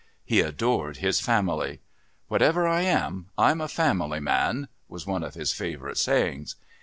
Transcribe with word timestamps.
He 0.25 0.39
adored 0.41 0.97
his 0.97 1.19
family. 1.19 1.79
"Whatever 2.27 2.67
I 2.67 2.81
am, 2.81 3.27
I'm 3.37 3.61
a 3.61 3.67
family 3.67 4.19
man," 4.19 4.67
was 4.89 5.05
one 5.05 5.21
of 5.21 5.35
his 5.35 5.53
favourite 5.53 5.97
sayings. 5.99 6.55